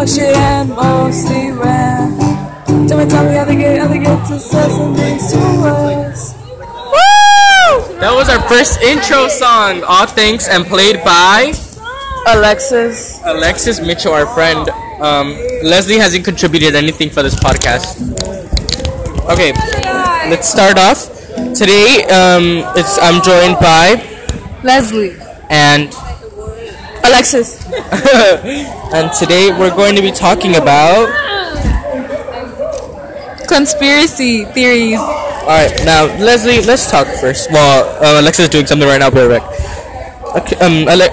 [0.00, 2.18] talk shit and mostly rant.
[2.88, 5.38] Tell me, tell me how to get, how to get to say some things to
[5.38, 6.32] us.
[8.00, 9.82] That was our first intro song.
[9.86, 11.52] All thanks and played by
[12.28, 13.20] Alexis.
[13.24, 14.70] Alexis Mitchell, our friend.
[15.02, 15.32] Um,
[15.62, 18.00] Leslie hasn't contributed anything for this podcast.
[19.30, 19.52] Okay,
[20.30, 21.08] let's start off.
[21.54, 24.00] Today, um, it's I'm joined by
[24.62, 25.16] Leslie.
[25.50, 25.94] and
[27.04, 27.59] Alexis.
[28.94, 31.08] and today we're going to be talking about.
[33.48, 34.98] Conspiracy theories.
[34.98, 37.50] All right, now Leslie, let's talk first.
[37.50, 39.10] Well, uh, Alexis is doing something right now.
[39.10, 40.36] Be right back.
[40.36, 41.10] Okay, um, Ale-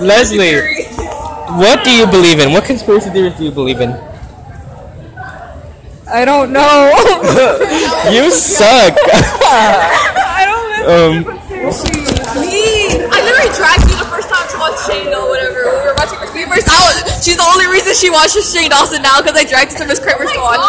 [0.00, 0.84] Leslie,
[1.60, 2.52] what do you believe in?
[2.52, 3.92] What conspiracy theories do you believe in?
[6.08, 6.92] I don't know.
[8.12, 8.94] You suck.
[9.02, 12.15] I don't um, Me!
[16.62, 16.68] Kramer's.
[16.68, 19.78] I was, she's the only reason she watches Shane Dawson now because I dragged her
[19.78, 20.60] to Miss Kramer's to watch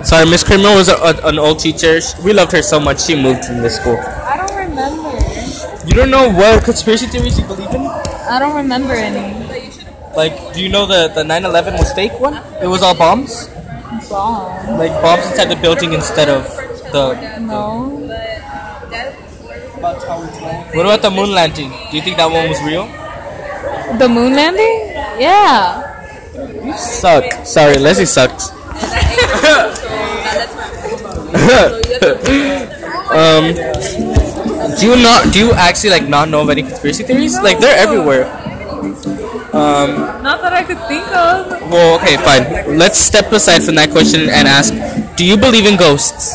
[0.00, 0.06] it.
[0.06, 2.00] sorry, Miss Kramer was a, a, an old teacher.
[2.22, 3.02] We loved her so much.
[3.02, 3.96] She moved from this school.
[3.96, 5.12] I don't remember.
[5.86, 7.86] You don't know what conspiracy theories you believe in?
[7.86, 9.44] I don't remember any.
[10.16, 12.38] Like, do you know the the 9/11 was fake one?
[12.62, 13.48] It was all bombs.
[14.08, 14.78] Bomb.
[14.78, 16.44] Like bombs inside the building instead of
[16.92, 17.38] the.
[17.40, 17.90] No.
[20.72, 21.68] What about the moon landing?
[21.90, 22.86] Do you think that one was real?
[23.98, 24.83] The moon landing?
[25.18, 25.82] Yeah.
[26.64, 27.24] You Suck.
[27.46, 28.50] Sorry, Leslie sucks.
[33.14, 33.54] um,
[34.78, 35.32] do you not?
[35.32, 37.38] Do you actually like not know of any conspiracy theories?
[37.40, 38.26] Like they're everywhere.
[39.54, 41.46] Um, Not that I could think of.
[41.70, 42.76] well, okay, fine.
[42.76, 44.74] Let's step aside from that question and ask:
[45.16, 46.34] Do you believe in ghosts?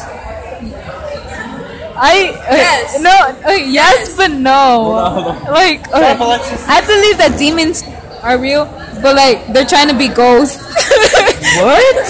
[2.00, 2.95] I uh, Yes.
[3.03, 3.11] no
[3.44, 5.35] uh, yes but no.
[5.52, 6.39] Like uh,
[6.72, 7.83] I believe that demons
[8.23, 8.66] are real,
[9.02, 10.59] but like they're trying to be ghosts.
[11.59, 12.06] What?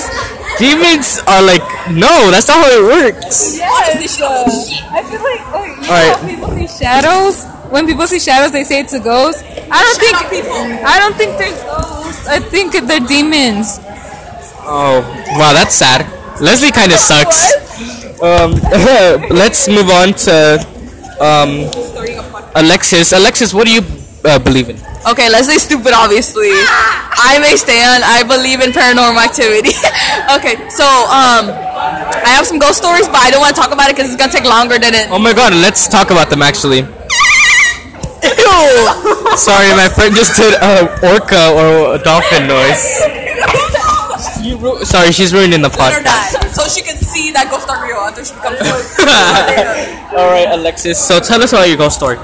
[0.57, 2.29] Demons are like no.
[2.31, 3.55] That's not how it works.
[3.55, 4.43] Yes, uh,
[4.91, 6.17] I feel like oh, you know Alright.
[6.17, 7.45] how people see shadows.
[7.71, 9.45] When people see shadows, they say it's a ghost.
[9.45, 12.27] I don't think I don't think they're ghosts.
[12.27, 13.79] I think they're demons.
[14.71, 15.01] Oh,
[15.37, 16.05] wow, that's sad.
[16.41, 17.53] Leslie kind of sucks.
[18.21, 18.51] Um,
[19.29, 20.59] let's move on to
[21.19, 21.69] um,
[22.55, 23.13] Alexis.
[23.13, 23.81] Alexis, what do you
[24.25, 24.77] uh, believe in?
[25.07, 26.51] Okay, Leslie's stupid, obviously.
[26.51, 28.03] I'm a stan.
[28.03, 29.71] I believe in paranormal activity.
[30.35, 33.89] okay, so, um, I have some ghost stories, but I don't want to talk about
[33.89, 35.07] it because it's going to take longer than it.
[35.09, 36.83] Oh my god, let's talk about them actually.
[39.39, 42.99] Sorry, my friend just did a orca or a dolphin noise.
[44.59, 46.51] Ru- Sorry, she's ruining the Let her podcast.
[46.53, 48.59] so she can see that ghosts are real after she becomes
[50.19, 50.99] All right, Alexis.
[50.99, 52.17] So tell us about your ghost story.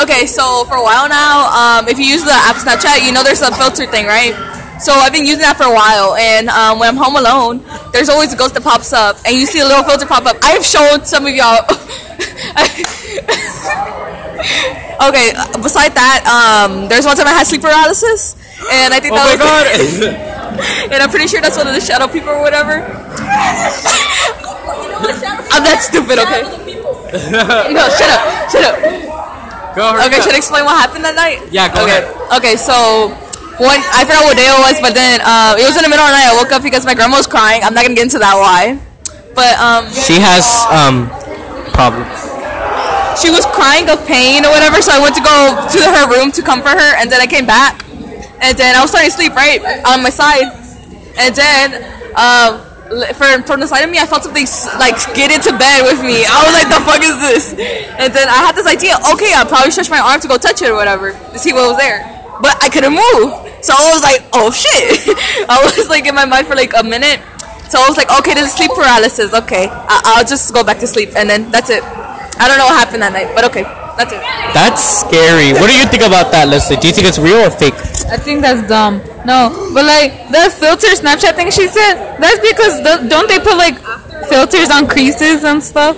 [0.00, 3.22] Okay, so for a while now, um, if you use the app Snapchat, you know
[3.22, 4.32] there's a filter thing, right?
[4.80, 8.08] So I've been using that for a while, and um, when I'm home alone, there's
[8.08, 10.36] always a ghost that pops up, and you see a little filter pop up.
[10.42, 11.60] I have shown some of y'all.
[15.12, 18.34] okay, beside that, um, there's one time I had sleep paralysis,
[18.72, 20.88] and I think Oh that my was, god.
[20.92, 22.80] and I'm pretty sure that's one of the shadow people or whatever.
[25.52, 26.42] I'm that stupid, okay?
[27.70, 29.11] no, shut up, shut up.
[29.74, 31.40] Go Okay, should I explain what happened that night?
[31.50, 32.04] Yeah, go okay.
[32.04, 32.36] ahead.
[32.38, 33.08] Okay, so
[33.60, 36.04] one I forgot what day it was, but then uh, it was in the middle
[36.04, 36.28] of the night.
[36.32, 37.62] I woke up because my grandma was crying.
[37.64, 38.76] I'm not gonna get into that why,
[39.36, 41.08] but um, She has um
[41.72, 42.12] problems.
[43.20, 44.80] she was crying of pain or whatever.
[44.84, 47.44] So I went to go to her room to comfort her, and then I came
[47.48, 47.84] back,
[48.40, 50.48] and then I was starting to sleep right on my side,
[51.20, 51.66] and then
[52.16, 52.71] um, li-
[53.16, 54.46] for from the side of me, I felt something
[54.78, 56.24] like get into bed with me.
[56.28, 57.44] I was like, the fuck is this?
[57.98, 58.96] And then I had this idea.
[59.14, 61.68] Okay, I'll probably stretch my arm to go touch it or whatever to see what
[61.68, 62.04] was there,
[62.40, 63.30] but I couldn't move.
[63.64, 65.16] So I was like, oh shit.
[65.48, 67.20] I was like in my mind for like a minute.
[67.70, 69.32] So I was like, okay, this is sleep paralysis.
[69.32, 71.82] Okay, I- I'll just go back to sleep, and then that's it.
[71.82, 73.64] I don't know what happened that night, but okay,
[74.02, 74.22] that's it.
[74.54, 75.52] That's scary.
[75.52, 76.76] What do you think about that, Leslie?
[76.76, 77.74] Do you think it's real or fake?
[78.10, 78.98] I think that's dumb.
[79.24, 83.56] No, but like the filter Snapchat thing she said, that's because the, don't they put
[83.56, 83.78] like
[84.28, 85.96] filters on creases and stuff?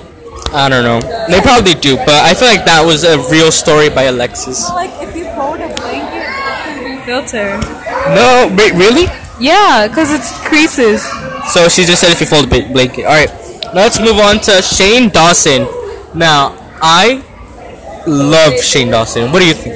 [0.52, 1.00] I don't know.
[1.26, 4.68] They probably do, but I feel like that was a real story by Alexis.
[4.70, 7.58] Like if you fold a blanket, it's gonna be filter.
[8.14, 9.08] No, wait, really?
[9.40, 11.02] Yeah, cause it's creases.
[11.50, 13.04] So she just said if you fold a blanket.
[13.04, 13.32] All right,
[13.74, 15.66] let's move on to Shane Dawson.
[16.14, 17.24] Now I
[18.06, 19.32] love Shane Dawson.
[19.32, 19.74] What do you think?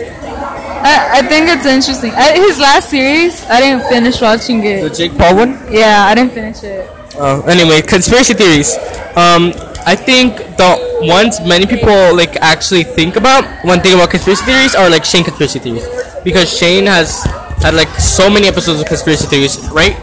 [0.79, 2.13] I, I think it's interesting.
[2.13, 4.83] I, his last series, I didn't finish watching it.
[4.83, 4.91] The.
[4.91, 5.59] Jake Paul one?
[5.71, 6.89] Yeah, I didn't finish it.
[7.17, 8.77] Uh, anyway, conspiracy theories.
[9.17, 9.53] Um,
[9.87, 14.75] I think the ones many people like actually think about when thinking about conspiracy theories
[14.75, 15.87] are like Shane conspiracy theories
[16.23, 17.25] because Shane has
[17.63, 19.97] had like so many episodes of conspiracy theories, right?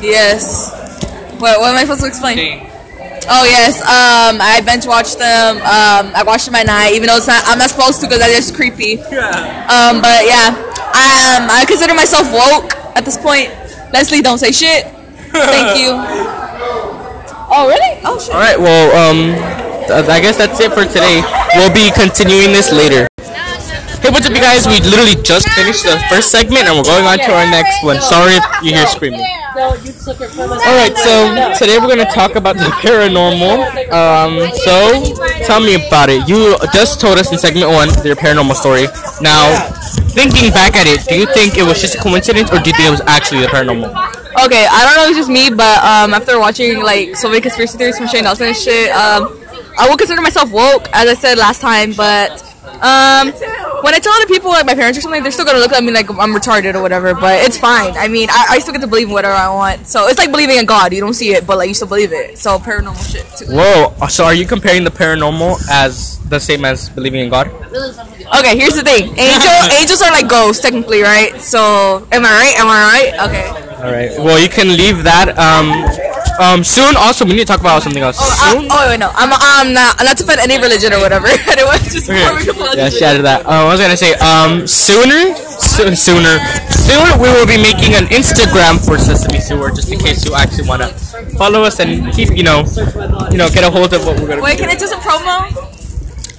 [0.00, 0.70] Yes.
[1.40, 2.69] What, what am I supposed to explain?
[3.28, 5.56] Oh yes, um, I bench watched them.
[5.58, 8.20] Um, I watched them at night, even though it's not, I'm not supposed to because
[8.20, 8.98] that's just creepy.
[9.68, 10.56] Um, but yeah,
[10.94, 13.50] I um, I consider myself woke at this point.
[13.92, 14.84] Leslie, don't say shit.
[15.34, 15.92] Thank you.
[17.52, 18.00] Oh really?
[18.04, 18.34] Oh shit.
[18.34, 18.58] All right.
[18.58, 19.34] Well, um,
[20.08, 21.22] I guess that's it for today.
[21.56, 23.09] We'll be continuing this later.
[24.00, 24.66] Hey, what's up, you guys?
[24.66, 28.00] We literally just finished the first segment, and we're going on to our next one.
[28.00, 29.20] Sorry if you hear screaming.
[29.20, 33.92] All right, so today we're gonna talk about the paranormal.
[33.92, 35.04] Um, so
[35.44, 36.26] tell me about it.
[36.26, 38.86] You just told us in segment one your paranormal story.
[39.20, 39.68] Now,
[40.16, 42.76] thinking back at it, do you think it was just a coincidence, or do you
[42.76, 43.92] think it was actually the paranormal?
[44.46, 47.42] Okay, I don't know if it's just me, but um, after watching like so many
[47.42, 49.36] conspiracy theories from Shane Dawson and shit, um,
[49.78, 51.92] I would consider myself woke, as I said last time.
[51.92, 52.40] But
[52.80, 53.32] um,
[53.82, 55.82] when I tell other people, like my parents or something, they're still gonna look at
[55.82, 57.14] me like I'm retarded or whatever.
[57.14, 57.92] But it's fine.
[57.96, 59.86] I mean, I, I still get to believe in whatever I want.
[59.86, 60.92] So it's like believing in God.
[60.92, 62.38] You don't see it, but like you still believe it.
[62.38, 63.46] So paranormal shit too.
[63.54, 63.94] Whoa!
[64.08, 67.48] So are you comparing the paranormal as the same as believing in God?
[67.48, 69.08] Okay, here's the thing.
[69.18, 71.40] Angel, angels are like ghosts technically, right?
[71.40, 72.54] So am I right?
[72.58, 73.28] Am I right?
[73.28, 73.70] Okay.
[73.80, 74.10] All right.
[74.18, 75.36] Well, you can leave that.
[75.38, 76.09] Um,
[76.40, 76.96] um, soon.
[76.96, 78.16] Also, we need to talk about something else.
[78.18, 78.66] I, Soon.
[78.72, 81.28] oh wait, no, I'm I'm not not to offend any religion or whatever.
[81.52, 82.56] anyway, just before we Okay.
[82.58, 83.44] go on Yeah, to she added that.
[83.46, 86.40] Uh, I was gonna say, um, sooner, soon, sooner,
[86.72, 90.66] soon we will be making an Instagram for Sesame Sewer, just in case you actually
[90.66, 90.88] wanna
[91.36, 92.64] follow us and keep, you know,
[93.30, 95.00] you know, get a hold of what we're gonna Wait, be can I do some
[95.00, 95.44] promo?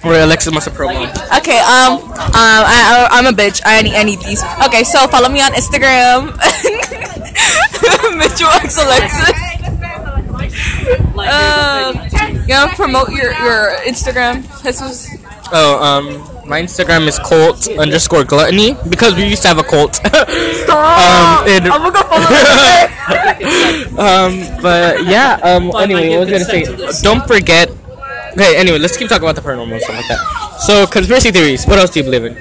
[0.04, 0.98] Or Alexa must have promo.
[1.38, 3.62] Okay, um, um, I, I, I'm a bitch.
[3.64, 4.42] I need, I need these.
[4.66, 6.34] Okay, so follow me on Instagram.
[8.18, 9.51] Mitchell X Alexis.
[11.28, 15.10] Um, you gonna promote your, your Instagram, Jesus?
[15.54, 19.96] Oh, um, my Instagram is Colt underscore gluttony because we used to have a cult.
[19.96, 21.42] Stop!
[21.42, 23.98] Um, it- I'm gonna go follow you.
[24.00, 25.40] um, but yeah.
[25.44, 27.02] Um, anyway, what was I gonna say?
[27.04, 27.70] Don't forget.
[28.34, 28.56] Okay.
[28.58, 30.58] Anyway, let's keep talking about the paranormal and stuff like that.
[30.62, 31.66] So, conspiracy theories.
[31.66, 32.34] What else do you believe in?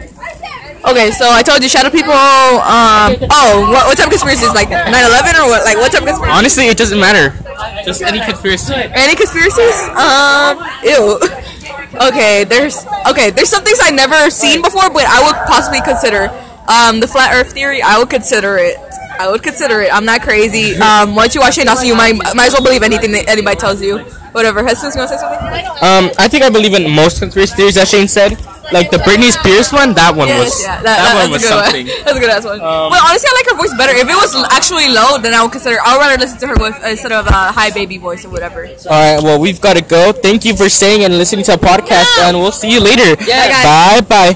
[0.81, 2.13] Okay, so I told you shadow people.
[2.15, 5.65] Um, oh, what, what type of conspiracy is like 9/11 or what?
[5.65, 6.33] Like what type of conspiracy?
[6.39, 7.35] Honestly, it doesn't matter.
[7.85, 8.75] Just any conspiracy.
[8.75, 9.77] Any conspiracies?
[9.97, 11.19] Um, ew.
[12.09, 16.31] Okay, there's okay, there's some things I never seen before, but I would possibly consider.
[16.69, 18.77] Um, the flat Earth theory, I would consider it.
[19.19, 19.93] I would consider it.
[19.93, 20.77] I'm not crazy.
[20.77, 23.57] Um, once you watch Shane Dawson, you might might as well believe anything that anybody
[23.57, 23.99] tells you.
[24.33, 24.63] Whatever.
[24.63, 25.67] Jesus, you wanna say something?
[25.83, 28.39] Um, I think I believe in most conspiracy theories that Shane said.
[28.73, 31.49] Like the Britney Spears one, that one was yeah, that, that, that, one was a
[31.49, 31.87] something.
[31.87, 32.05] one.
[32.05, 32.61] That's a good ass one.
[32.61, 33.95] Um, but honestly, I like her voice better.
[33.97, 35.79] If it was actually low, then I would consider.
[35.83, 38.67] I would rather listen to her voice instead of uh, high baby voice or whatever.
[38.67, 40.13] All right, well we've got to go.
[40.13, 43.17] Thank you for staying and listening to our podcast, and we'll see you later.
[43.25, 43.65] Yeah, guys.
[43.65, 44.29] Bye bye.